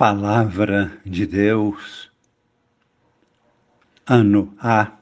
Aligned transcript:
Palavra 0.00 0.98
de 1.04 1.26
Deus, 1.26 2.10
ano 4.06 4.50
A, 4.58 4.92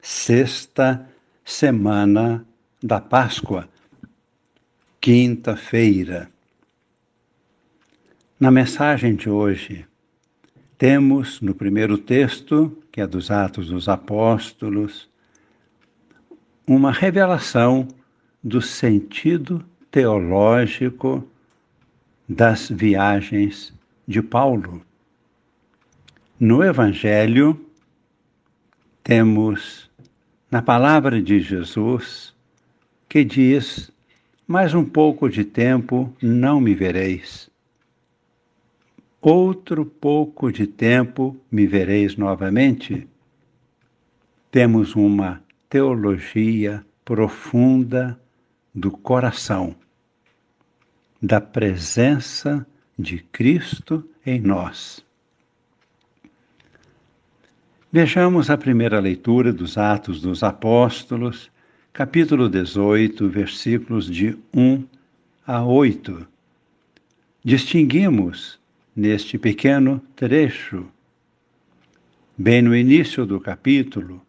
sexta 0.00 1.06
semana 1.44 2.46
da 2.82 2.98
Páscoa, 2.98 3.68
quinta-feira. 5.02 6.30
Na 8.40 8.50
mensagem 8.50 9.14
de 9.14 9.28
hoje, 9.28 9.84
temos 10.78 11.42
no 11.42 11.54
primeiro 11.54 11.98
texto, 11.98 12.82
que 12.90 13.02
é 13.02 13.06
dos 13.06 13.30
Atos 13.30 13.68
dos 13.68 13.86
Apóstolos, 13.86 15.10
uma 16.66 16.90
revelação 16.90 17.86
do 18.42 18.62
sentido 18.62 19.62
teológico 19.90 21.22
das 22.26 22.70
viagens 22.70 23.78
de 24.10 24.20
Paulo. 24.20 24.82
No 26.38 26.64
Evangelho, 26.64 27.64
temos 29.04 29.88
na 30.50 30.60
palavra 30.60 31.22
de 31.22 31.38
Jesus 31.38 32.34
que 33.08 33.22
diz: 33.22 33.88
Mais 34.48 34.74
um 34.74 34.84
pouco 34.84 35.28
de 35.28 35.44
tempo 35.44 36.12
não 36.20 36.60
me 36.60 36.74
vereis. 36.74 37.48
Outro 39.20 39.86
pouco 39.86 40.50
de 40.50 40.66
tempo 40.66 41.36
me 41.48 41.64
vereis 41.68 42.16
novamente. 42.16 43.06
Temos 44.50 44.96
uma 44.96 45.40
teologia 45.68 46.84
profunda 47.04 48.20
do 48.74 48.90
coração, 48.90 49.76
da 51.22 51.40
presença 51.40 52.66
de 52.66 52.79
Cristo 53.32 54.04
em 54.24 54.40
nós. 54.40 55.04
Vejamos 57.92 58.50
a 58.50 58.56
primeira 58.56 59.00
leitura 59.00 59.52
dos 59.52 59.76
Atos 59.76 60.20
dos 60.20 60.42
Apóstolos, 60.42 61.50
capítulo 61.92 62.48
18, 62.48 63.28
versículos 63.28 64.06
de 64.06 64.36
1 64.54 64.84
a 65.46 65.64
8. 65.64 66.26
Distinguimos 67.42 68.60
neste 68.94 69.38
pequeno 69.38 70.00
trecho, 70.14 70.86
bem 72.36 72.62
no 72.62 72.76
início 72.76 73.26
do 73.26 73.40
capítulo, 73.40 74.24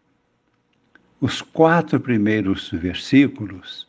os 1.20 1.40
quatro 1.40 2.00
primeiros 2.00 2.70
versículos 2.70 3.86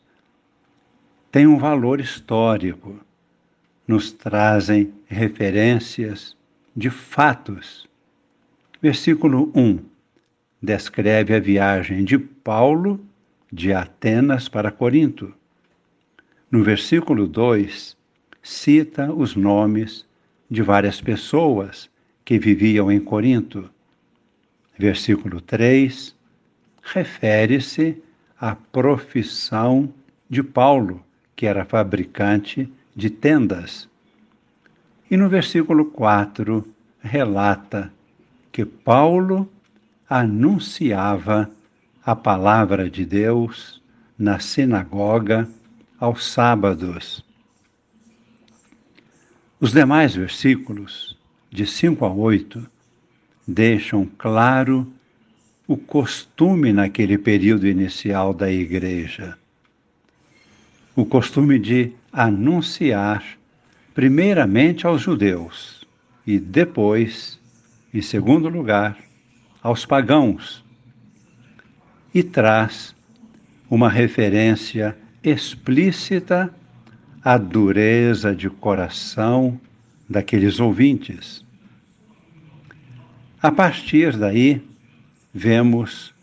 têm 1.31 1.47
um 1.47 1.57
valor 1.57 1.99
histórico 1.99 2.99
nos 3.87 4.11
trazem 4.11 4.93
referências 5.07 6.35
de 6.75 6.89
fatos. 6.89 7.87
Versículo 8.81 9.51
1 9.55 9.79
descreve 10.61 11.35
a 11.35 11.39
viagem 11.39 12.05
de 12.05 12.17
Paulo 12.17 13.03
de 13.51 13.73
Atenas 13.73 14.47
para 14.47 14.71
Corinto. 14.71 15.33
No 16.49 16.63
versículo 16.63 17.27
2, 17.27 17.97
cita 18.41 19.11
os 19.11 19.35
nomes 19.35 20.05
de 20.49 20.61
várias 20.61 21.01
pessoas 21.01 21.89
que 22.23 22.39
viviam 22.39 22.89
em 22.89 22.99
Corinto. 22.99 23.69
Versículo 24.77 25.41
3 25.41 26.15
refere-se 26.81 28.01
à 28.39 28.55
profissão 28.55 29.93
de 30.29 30.43
Paulo, 30.43 31.03
que 31.35 31.45
era 31.45 31.65
fabricante 31.65 32.63
de 32.63 32.71
tendas. 33.09 33.89
E 35.09 35.17
no 35.17 35.29
versículo 35.29 35.85
4 35.85 36.65
relata 37.01 37.91
que 38.51 38.65
Paulo 38.65 39.49
anunciava 40.09 41.49
a 42.05 42.15
palavra 42.15 42.89
de 42.89 43.05
Deus 43.05 43.81
na 44.17 44.39
sinagoga 44.39 45.47
aos 45.99 46.25
sábados. 46.25 47.25
Os 49.59 49.71
demais 49.71 50.15
versículos, 50.15 51.17
de 51.49 51.65
5 51.65 52.05
a 52.05 52.13
8, 52.13 52.69
deixam 53.47 54.05
claro 54.17 54.91
o 55.67 55.77
costume 55.77 56.73
naquele 56.73 57.17
período 57.17 57.67
inicial 57.67 58.33
da 58.33 58.51
igreja. 58.51 59.37
O 60.95 61.05
costume 61.05 61.57
de 61.57 61.91
anunciar, 62.11 63.23
primeiramente 63.95 64.85
aos 64.85 65.01
judeus 65.01 65.83
e 66.25 66.37
depois, 66.37 67.39
em 67.91 68.01
segundo 68.01 68.47
lugar, 68.47 68.95
aos 69.63 69.87
pagãos. 69.87 70.63
E 72.13 72.21
traz 72.21 72.95
uma 73.67 73.89
referência 73.89 74.95
explícita 75.23 76.53
à 77.23 77.39
dureza 77.39 78.35
de 78.35 78.47
coração 78.47 79.59
daqueles 80.07 80.59
ouvintes. 80.59 81.43
A 83.41 83.51
partir 83.51 84.15
daí, 84.15 84.61
vemos 85.33 86.13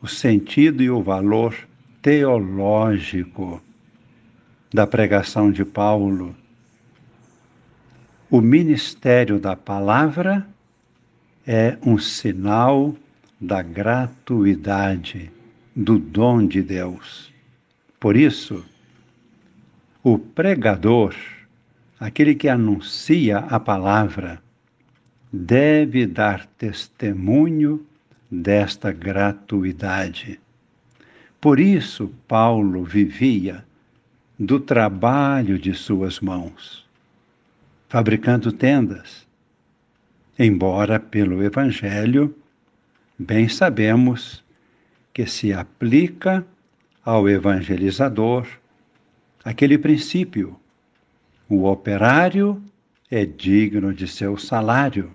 o 0.00 0.08
sentido 0.08 0.82
e 0.82 0.88
o 0.88 1.02
valor 1.02 1.54
teológico 2.00 3.60
da 4.74 4.88
pregação 4.88 5.52
de 5.52 5.64
Paulo. 5.64 6.34
O 8.28 8.40
ministério 8.40 9.38
da 9.38 9.54
palavra 9.54 10.44
é 11.46 11.78
um 11.80 11.96
sinal 11.96 12.92
da 13.40 13.62
gratuidade, 13.62 15.30
do 15.76 15.96
dom 15.96 16.44
de 16.44 16.60
Deus. 16.60 17.32
Por 18.00 18.16
isso, 18.16 18.64
o 20.02 20.18
pregador, 20.18 21.14
aquele 22.00 22.34
que 22.34 22.48
anuncia 22.48 23.38
a 23.38 23.60
palavra, 23.60 24.42
deve 25.32 26.04
dar 26.04 26.46
testemunho 26.58 27.86
desta 28.28 28.90
gratuidade. 28.90 30.40
Por 31.40 31.60
isso, 31.60 32.12
Paulo 32.26 32.82
vivia 32.82 33.64
do 34.38 34.58
trabalho 34.58 35.58
de 35.58 35.74
suas 35.74 36.20
mãos, 36.20 36.84
fabricando 37.88 38.50
tendas. 38.50 39.26
Embora 40.38 40.98
pelo 40.98 41.42
Evangelho, 41.42 42.34
bem 43.18 43.48
sabemos 43.48 44.42
que 45.12 45.26
se 45.26 45.52
aplica 45.52 46.44
ao 47.04 47.28
evangelizador 47.28 48.48
aquele 49.44 49.78
princípio: 49.78 50.58
o 51.48 51.64
operário 51.66 52.60
é 53.10 53.24
digno 53.24 53.94
de 53.94 54.08
seu 54.08 54.36
salário. 54.36 55.12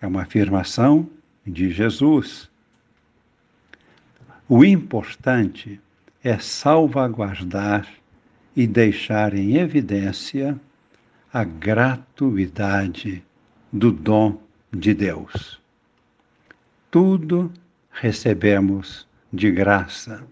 É 0.00 0.06
uma 0.06 0.22
afirmação 0.22 1.08
de 1.46 1.70
Jesus. 1.70 2.50
O 4.46 4.62
importante 4.64 5.80
é 6.22 6.38
salvaguardar 6.38 7.88
e 8.56 8.66
deixar 8.66 9.34
em 9.34 9.58
evidência 9.58 10.58
a 11.30 11.44
gratuidade 11.44 13.22
do 13.70 13.92
dom 13.92 14.40
de 14.72 14.94
Deus. 14.94 15.60
Tudo 16.90 17.52
recebemos 17.90 19.06
de 19.30 19.50
graça. 19.50 20.26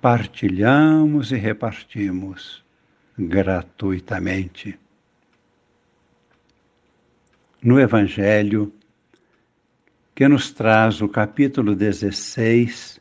Partilhamos 0.00 1.32
e 1.32 1.36
repartimos 1.36 2.62
gratuitamente. 3.18 4.78
No 7.62 7.80
Evangelho, 7.80 8.72
que 10.14 10.28
nos 10.28 10.50
traz 10.50 11.00
o 11.00 11.08
capítulo 11.08 11.74
16, 11.74 13.00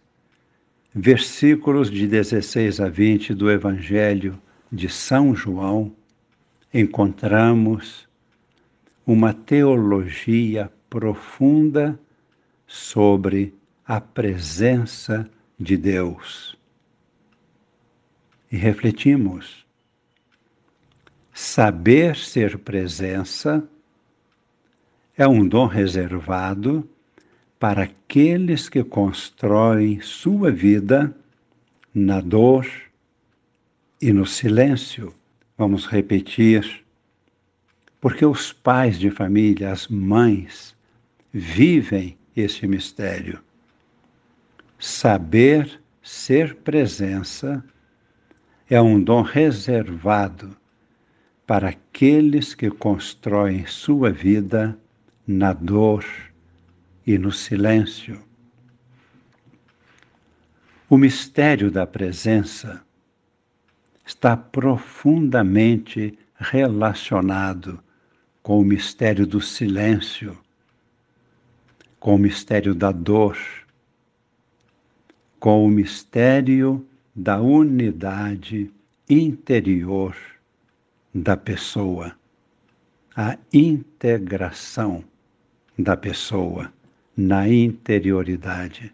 versículos 0.94 1.90
de 1.90 2.06
16 2.06 2.80
a 2.82 2.90
20 2.90 3.34
do 3.34 3.50
Evangelho 3.50 4.40
de 4.72 4.90
São 4.90 5.34
João, 5.34 5.96
encontramos 6.74 8.08
uma 9.06 9.34
teologia 9.34 10.72
profunda 10.90 12.00
sobre 12.68 13.54
a 13.86 14.00
presença 14.00 15.30
de 15.60 15.78
Deus. 15.78 16.58
E 18.52 18.58
refletimos. 18.58 19.66
Saber 21.34 22.18
ser 22.18 22.58
presença 22.58 23.68
é 25.18 25.28
um 25.28 25.48
dom 25.48 25.66
reservado 25.66 26.88
para 27.62 27.84
aqueles 27.84 28.68
que 28.68 28.84
constroem 28.84 30.02
sua 30.02 30.50
vida 30.50 31.16
na 31.94 32.19
dor 32.19 32.68
e 34.02 34.12
no 34.12 34.25
silêncio. 34.25 35.13
Vamos 35.56 35.86
repetir. 35.86 36.84
Porque 38.00 38.25
os 38.25 38.52
pais 38.52 38.98
de 38.98 39.12
família, 39.12 39.72
as 39.72 39.88
mães, 39.88 40.75
vivem 41.31 42.18
este 42.36 42.66
mistério. 42.66 43.40
Saber 44.80 45.80
ser 46.02 46.56
presença 46.56 47.63
é 48.68 48.81
um 48.81 49.00
dom 49.00 49.22
reservado 49.22 50.58
para 51.46 51.69
aqueles 51.69 52.56
que 52.56 52.72
constroem 52.72 53.68
sua 53.68 54.12
vida 54.12 54.75
na 55.28 55.54
dor 55.54 56.04
e 57.06 57.18
no 57.18 57.31
silêncio. 57.31 58.21
O 60.89 60.98
mistério 60.98 61.71
da 61.71 61.88
presença 61.88 62.83
está 64.06 64.36
profundamente 64.36 66.18
relacionado 66.38 67.81
com 68.44 68.59
o 68.59 68.63
mistério 68.65 69.25
do 69.25 69.39
silêncio, 69.39 70.38
com 72.00 72.15
o 72.15 72.19
mistério 72.19 72.75
da 72.75 72.92
dor, 72.92 73.38
com 75.39 75.65
o 75.65 75.69
mistério 75.69 76.86
da 77.15 77.39
unidade 77.39 78.71
interior 79.09 80.15
da 81.13 81.38
pessoa, 81.38 82.15
a 83.15 83.38
integração 83.53 85.03
da 85.77 85.95
pessoa 85.95 86.71
na 87.22 87.48
interioridade. 87.48 88.94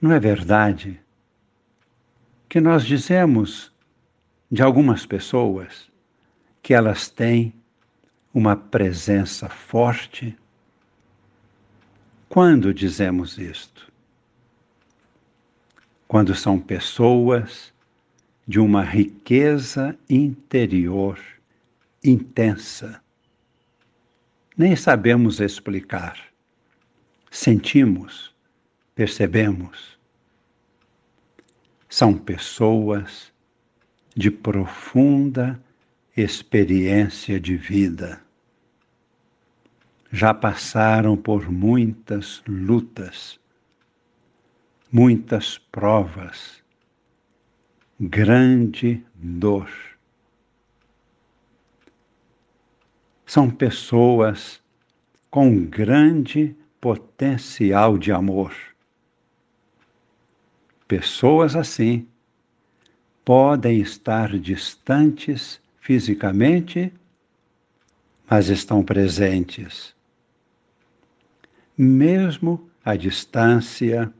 Não 0.00 0.12
é 0.12 0.20
verdade 0.20 1.00
que 2.48 2.60
nós 2.60 2.84
dizemos 2.84 3.72
de 4.50 4.62
algumas 4.62 5.04
pessoas 5.04 5.90
que 6.62 6.72
elas 6.72 7.08
têm 7.08 7.52
uma 8.32 8.54
presença 8.54 9.48
forte? 9.48 10.36
Quando 12.28 12.72
dizemos 12.72 13.36
isto? 13.38 13.92
Quando 16.06 16.34
são 16.34 16.60
pessoas 16.60 17.72
de 18.46 18.60
uma 18.60 18.82
riqueza 18.82 19.98
interior 20.08 21.18
intensa. 22.04 23.03
Nem 24.56 24.76
sabemos 24.76 25.40
explicar. 25.40 26.18
Sentimos, 27.30 28.34
percebemos. 28.94 29.98
São 31.88 32.16
pessoas 32.16 33.32
de 34.16 34.30
profunda 34.30 35.60
experiência 36.16 37.40
de 37.40 37.56
vida. 37.56 38.20
Já 40.12 40.32
passaram 40.32 41.16
por 41.16 41.50
muitas 41.50 42.42
lutas, 42.46 43.40
muitas 44.92 45.58
provas 45.58 46.64
grande 48.00 49.04
dor. 49.14 49.93
São 53.34 53.50
pessoas 53.50 54.62
com 55.28 55.66
grande 55.66 56.54
potencial 56.80 57.98
de 57.98 58.12
amor. 58.12 58.54
Pessoas 60.86 61.56
assim 61.56 62.06
podem 63.24 63.80
estar 63.80 64.38
distantes 64.38 65.60
fisicamente, 65.80 66.92
mas 68.30 68.50
estão 68.50 68.84
presentes. 68.84 69.92
Mesmo 71.76 72.70
à 72.84 72.94
distância, 72.94 74.14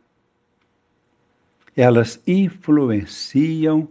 elas 1.76 2.20
influenciam 2.26 3.88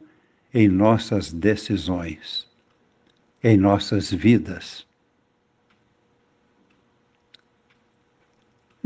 em 0.53 0.67
nossas 0.67 1.31
decisões, 1.31 2.45
em 3.41 3.55
nossas 3.55 4.11
vidas. 4.11 4.85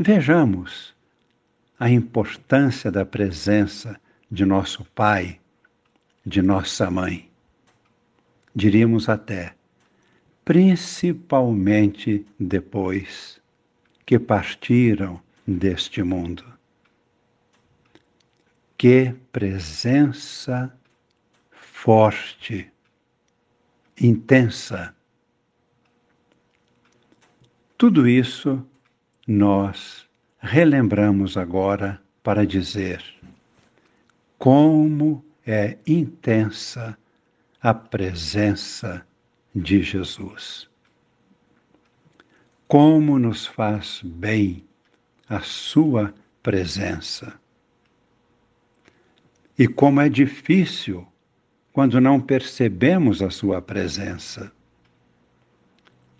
Vejamos 0.00 0.94
a 1.76 1.90
importância 1.90 2.88
da 2.88 3.04
presença 3.04 4.00
de 4.30 4.44
nosso 4.44 4.84
pai, 4.94 5.40
de 6.24 6.40
nossa 6.40 6.88
mãe. 6.88 7.28
Diríamos 8.54 9.08
até, 9.08 9.56
principalmente 10.44 12.24
depois 12.38 13.40
que 14.06 14.20
partiram 14.20 15.20
deste 15.44 16.00
mundo. 16.04 16.44
Que 18.76 19.16
presença 19.32 20.72
forte, 21.50 22.70
intensa. 24.00 24.94
Tudo 27.76 28.06
isso 28.06 28.64
nós 29.28 30.08
relembramos 30.38 31.36
agora 31.36 32.00
para 32.22 32.46
dizer 32.46 33.04
como 34.38 35.22
é 35.46 35.76
intensa 35.86 36.96
a 37.60 37.74
presença 37.74 39.06
de 39.54 39.82
Jesus. 39.82 40.66
Como 42.66 43.18
nos 43.18 43.46
faz 43.46 44.00
bem 44.02 44.64
a 45.28 45.40
Sua 45.40 46.14
presença. 46.42 47.38
E 49.58 49.68
como 49.68 50.00
é 50.00 50.08
difícil 50.08 51.06
quando 51.70 52.00
não 52.00 52.18
percebemos 52.18 53.20
a 53.20 53.28
Sua 53.28 53.60
presença. 53.60 54.50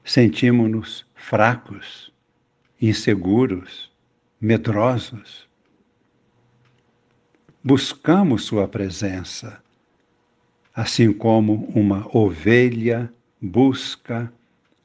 Sentimos-nos 0.04 1.06
fracos, 1.14 2.12
inseguros, 2.80 3.90
medrosos. 4.40 5.48
Buscamos 7.62 8.44
Sua 8.44 8.68
presença, 8.68 9.62
assim 10.74 11.12
como 11.12 11.66
uma 11.74 12.08
ovelha 12.16 13.12
busca 13.40 14.32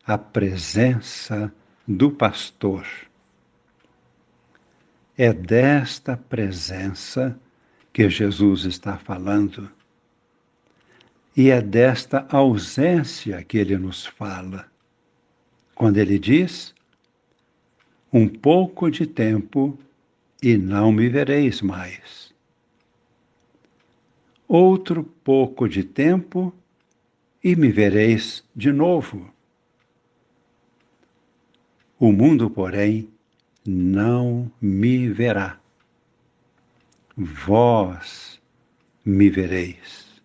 a 0.06 0.18
presença 0.18 1.53
do 1.88 2.12
pastor. 2.12 2.86
É 5.18 5.32
desta 5.32 6.18
presença 6.18 7.39
que 7.91 8.10
Jesus 8.10 8.65
está 8.65 8.98
falando. 8.98 9.70
E 11.38 11.50
é 11.50 11.62
desta 11.62 12.25
ausência 12.29 13.44
que 13.44 13.58
ele 13.58 13.77
nos 13.77 14.06
fala. 14.06 14.65
Quando 15.75 15.98
ele 15.98 16.20
diz: 16.20 16.74
Um 18.13 18.27
pouco 18.27 18.91
de 18.91 19.08
tempo 19.08 19.77
e 20.41 20.55
não 20.55 20.91
me 20.91 21.10
vereis 21.10 21.62
mais. 21.62 22.34
Outro 24.48 25.03
pouco 25.03 25.67
de 25.67 25.84
tempo 25.84 26.53
e 27.43 27.55
me 27.55 27.72
vereis 27.72 28.46
de 28.55 28.72
novo. 28.72 29.34
O 32.00 32.12
mundo, 32.12 32.50
porém, 32.50 33.10
não 33.65 34.51
me 34.62 35.10
verá 35.10 35.60
vós 37.15 38.41
me 39.05 39.29
vereis. 39.29 40.22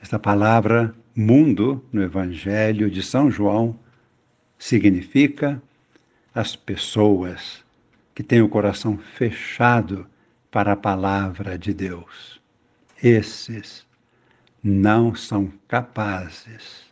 Esta 0.00 0.18
palavra 0.18 0.94
mundo 1.14 1.84
no 1.92 2.02
Evangelho 2.02 2.90
de 2.90 3.02
São 3.02 3.30
João 3.30 3.78
significa 4.58 5.60
as 6.36 6.54
pessoas 6.54 7.64
que 8.14 8.22
têm 8.22 8.42
o 8.42 8.48
coração 8.48 8.98
fechado 8.98 10.06
para 10.50 10.72
a 10.72 10.76
palavra 10.76 11.58
de 11.58 11.72
Deus. 11.72 12.38
Esses 13.02 13.86
não 14.62 15.14
são 15.14 15.50
capazes 15.66 16.84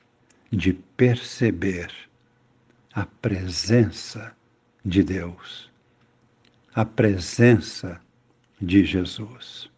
de 0.50 0.72
perceber 0.72 1.90
a 2.94 3.04
presença 3.04 4.34
de 4.82 5.02
Deus, 5.02 5.70
a 6.74 6.86
presença 6.86 8.00
de 8.58 8.82
Jesus. 8.82 9.68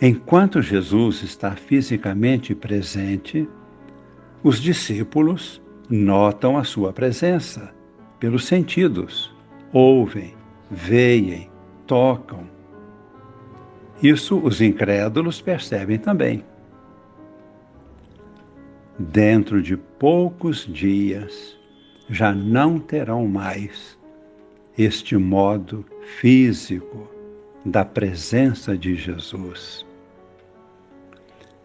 Enquanto 0.00 0.60
Jesus 0.60 1.22
está 1.22 1.54
fisicamente 1.54 2.56
presente, 2.56 3.48
os 4.42 4.60
discípulos 4.60 5.61
notam 5.92 6.56
a 6.56 6.64
sua 6.64 6.92
presença 6.92 7.72
pelos 8.18 8.46
sentidos, 8.46 9.32
ouvem, 9.72 10.34
veem, 10.70 11.50
tocam. 11.86 12.48
Isso 14.02 14.38
os 14.38 14.60
incrédulos 14.60 15.40
percebem 15.40 15.98
também. 15.98 16.42
dentro 18.98 19.62
de 19.62 19.76
poucos 19.76 20.66
dias, 20.66 21.58
já 22.08 22.32
não 22.32 22.78
terão 22.78 23.26
mais 23.26 23.98
este 24.76 25.16
modo 25.16 25.84
físico 26.20 27.08
da 27.64 27.84
presença 27.84 28.76
de 28.76 28.94
Jesus. 28.94 29.86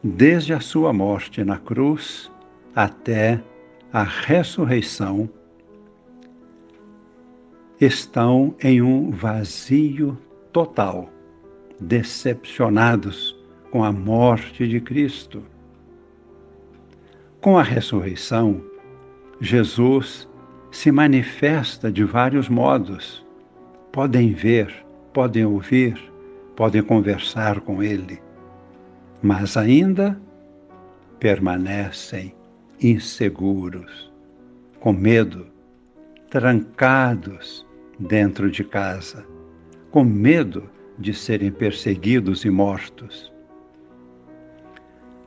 Desde 0.03 0.53
a 0.53 0.60
sua 0.60 0.93
morte 0.93 1.43
na 1.43 1.57
cruz 1.57 2.31
até 2.75 3.41
a 3.91 4.03
ressurreição, 4.03 5.29
estão 7.79 8.56
em 8.62 8.82
um 8.82 9.12
vazio 9.12 10.17
total, 10.51 11.10
decepcionados 11.79 13.38
com 13.72 13.84
a 13.84 13.91
morte 13.91 14.67
de 14.67 14.82
Cristo. 14.82 15.44
Com 17.39 17.58
a 17.58 17.63
ressurreição, 17.63 18.62
Jesus 19.39 20.27
se 20.72 20.91
manifesta 20.91 21.91
de 21.91 22.03
vários 22.03 22.50
modos. 22.50 23.25
Podem 23.91 24.34
ver, 24.34 24.86
podem 25.13 25.46
ouvir, 25.46 25.98
podem 26.56 26.82
conversar 26.82 27.62
com 27.62 27.82
Ele, 27.82 28.20
mas 29.22 29.56
ainda 29.56 30.20
permanecem 31.20 32.37
inseguros, 32.81 34.12
com 34.79 34.93
medo, 34.93 35.48
trancados 36.29 37.65
dentro 37.98 38.51
de 38.51 38.63
casa, 38.63 39.25
com 39.91 40.03
medo 40.03 40.69
de 40.98 41.13
serem 41.13 41.51
perseguidos 41.51 42.46
e 42.46 42.50
mortos. 42.50 43.31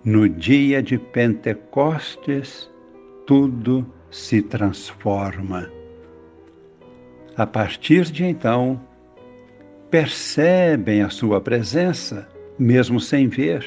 No 0.04 0.28
dia 0.28 0.82
de 0.82 0.98
Pentecostes, 0.98 2.70
tudo 3.26 3.86
se 4.10 4.42
transforma. 4.42 5.70
A 7.36 7.46
partir 7.46 8.04
de 8.04 8.24
então, 8.24 8.80
percebem 9.90 11.02
a 11.02 11.10
sua 11.10 11.40
presença, 11.40 12.28
mesmo 12.58 13.00
sem 13.00 13.28
ver, 13.28 13.64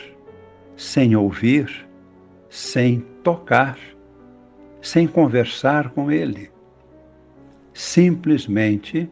sem 0.75 1.16
ouvir, 1.16 1.88
sem 2.53 3.00
tocar, 3.24 3.79
sem 4.79 5.07
conversar 5.07 5.89
com 5.89 6.12
ele. 6.12 6.51
Simplesmente 7.74 9.10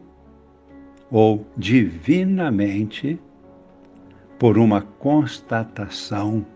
ou 1.10 1.44
divinamente 1.56 3.18
por 4.38 4.56
uma 4.56 4.80
constatação 4.80 6.46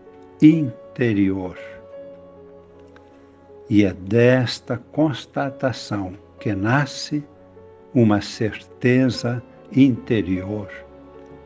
interior. 0.41 1.57
E 3.69 3.83
é 3.83 3.91
desta 3.91 4.77
constatação 4.77 6.13
que 6.39 6.55
nasce 6.55 7.21
uma 7.93 8.21
certeza 8.21 9.43
interior 9.73 10.69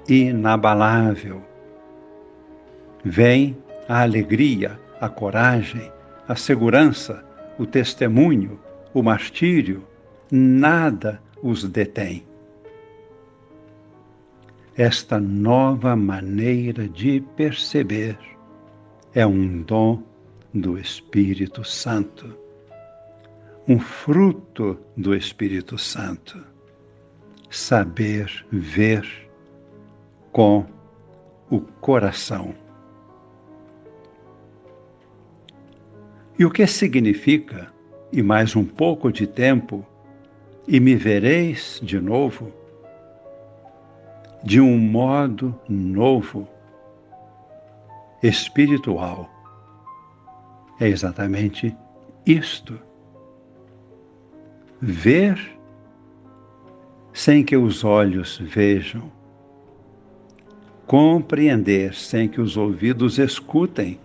inabalável. 0.07 1.41
Vem 3.03 3.57
a 3.89 4.03
alegria, 4.03 4.79
a 5.01 5.09
coragem, 5.09 5.91
a 6.27 6.35
segurança, 6.35 7.25
o 7.57 7.65
testemunho, 7.65 8.59
o 8.93 9.01
martírio, 9.01 9.83
nada 10.31 11.19
os 11.41 11.63
detém. 11.63 12.23
Esta 14.77 15.19
nova 15.19 15.95
maneira 15.95 16.87
de 16.87 17.19
perceber 17.35 18.17
é 19.13 19.25
um 19.25 19.63
dom 19.63 20.03
do 20.53 20.77
Espírito 20.77 21.65
Santo, 21.65 22.37
um 23.67 23.79
fruto 23.79 24.79
do 24.95 25.15
Espírito 25.15 25.77
Santo. 25.79 26.41
Saber 27.49 28.45
ver 28.49 29.05
com 30.31 30.65
o 31.49 31.59
coração. 31.59 32.55
E 36.41 36.43
o 36.43 36.49
que 36.49 36.65
significa, 36.65 37.71
e 38.11 38.23
mais 38.23 38.55
um 38.55 38.65
pouco 38.65 39.11
de 39.11 39.27
tempo, 39.27 39.85
e 40.67 40.79
me 40.79 40.95
vereis 40.95 41.79
de 41.83 42.01
novo? 42.01 42.51
De 44.43 44.59
um 44.59 44.75
modo 44.75 45.53
novo, 45.69 46.47
espiritual. 48.23 49.29
É 50.79 50.87
exatamente 50.87 51.77
isto. 52.25 52.79
Ver 54.81 55.37
sem 57.13 57.43
que 57.43 57.55
os 57.55 57.83
olhos 57.83 58.39
vejam, 58.39 59.11
compreender 60.87 61.93
sem 61.93 62.27
que 62.27 62.41
os 62.41 62.57
ouvidos 62.57 63.19
escutem 63.19 63.99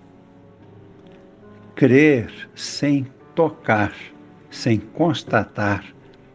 crer 1.77 2.49
sem 2.55 3.07
tocar, 3.35 3.95
sem 4.51 4.81
constatar 4.81 5.85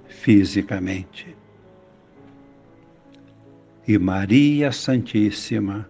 fisicamente. 0.07 1.35
E 3.87 3.97
Maria 3.97 4.71
Santíssima 4.71 5.89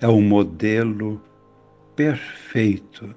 é 0.00 0.06
o 0.06 0.20
modelo 0.20 1.20
perfeito 1.96 3.12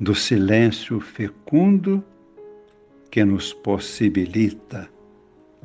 do 0.00 0.14
silêncio 0.14 0.98
fecundo 0.98 2.02
que 3.10 3.22
nos 3.22 3.52
possibilita 3.52 4.88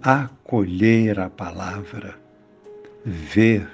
acolher 0.01 1.21
a 1.21 1.29
palavra, 1.29 2.19
ver 3.05 3.67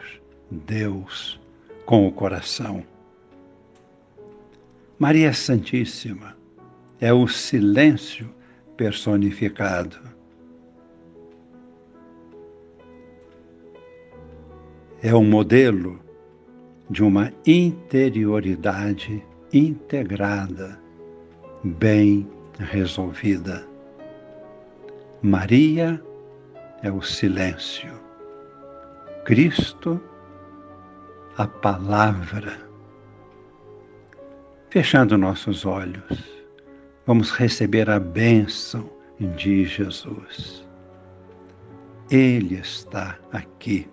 Deus 0.52 1.40
com 1.88 2.08
o 2.08 2.12
coração 2.12 2.84
Maria 4.98 5.34
Santíssima 5.34 6.38
é 7.02 7.12
o 7.12 7.28
silêncio 7.28 8.34
personificado. 8.78 9.98
É 15.04 15.14
o 15.14 15.22
modelo 15.22 16.00
de 16.90 17.04
uma 17.04 17.30
interioridade 17.46 19.22
integrada, 19.52 20.80
bem 21.62 22.26
resolvida. 22.58 23.68
Maria 25.22 26.02
é 26.82 26.90
o 26.90 27.02
silêncio. 27.02 27.92
Cristo, 29.26 30.00
a 31.36 31.46
palavra 31.46 32.66
Fechando 34.76 35.18
nossos 35.18 35.66
olhos, 35.66 36.44
vamos 37.08 37.32
receber 37.32 37.90
a 37.90 37.98
bênção 37.98 38.90
de 39.38 39.64
Jesus. 39.64 40.68
Ele 42.12 42.56
está 42.56 43.18
aqui. 43.32 43.88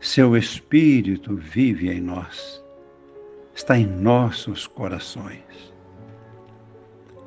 Seu 0.00 0.38
Espírito 0.38 1.36
vive 1.36 1.90
em 1.90 2.00
nós, 2.00 2.64
está 3.54 3.76
em 3.76 3.86
nossos 3.86 4.66
corações. 4.66 5.74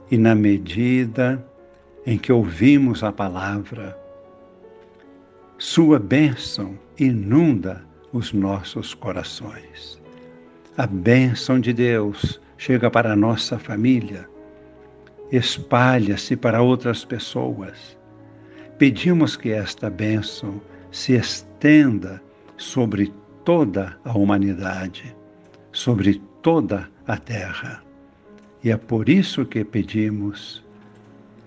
E 0.09 0.17
na 0.17 0.33
medida 0.33 1.47
em 2.07 2.17
que 2.17 2.33
ouvimos 2.33 3.03
a 3.03 3.11
palavra, 3.11 3.95
Sua 5.59 5.99
bênção 5.99 6.75
inunda 6.97 7.85
os 8.11 8.33
nossos 8.33 8.95
corações 8.95 10.03
a 10.77 10.85
bênção 10.85 11.57
de 11.57 11.71
Deus 11.71 12.41
chega 12.57 12.91
para 12.91 13.13
a 13.13 13.15
nossa 13.15 13.57
família, 13.57 14.27
espalha-se 15.31 16.35
para 16.35 16.61
outras 16.61 17.05
pessoas. 17.05 17.97
Pedimos 18.77 19.37
que 19.37 19.51
esta 19.51 19.89
bênção 19.89 20.61
se 20.91 21.13
estenda 21.13 22.21
sobre 22.57 23.13
toda 23.45 23.97
a 24.03 24.17
humanidade, 24.17 25.15
sobre 25.71 26.21
toda 26.41 26.89
a 27.07 27.15
terra. 27.15 27.81
E 28.61 28.69
é 28.69 28.75
por 28.75 29.07
isso 29.07 29.45
que 29.45 29.63
pedimos: 29.63 30.61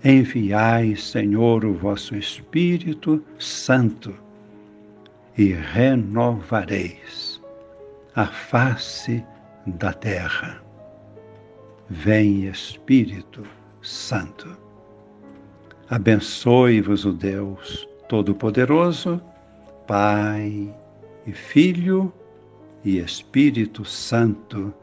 enviai, 0.03 0.95
Senhor, 0.95 1.65
o 1.65 1.73
vosso 1.73 2.15
Espírito 2.15 3.23
Santo 3.37 4.11
e 5.37 5.53
renovareis 5.53 7.28
a 8.19 8.25
face 8.25 9.25
da 9.65 9.93
terra. 9.93 10.61
Vem 11.89 12.47
Espírito 12.47 13.43
Santo. 13.81 14.57
Abençoe-vos 15.89 17.05
o 17.05 17.13
Deus 17.13 17.87
Todo-Poderoso, 18.09 19.21
Pai 19.87 20.69
e 21.25 21.31
Filho 21.31 22.11
e 22.83 22.97
Espírito 22.97 23.85
Santo. 23.85 24.73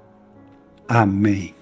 Amém. 0.88 1.55